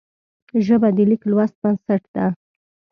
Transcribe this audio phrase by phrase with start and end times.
[0.65, 2.25] ژبه د لیک لوست بنسټ ده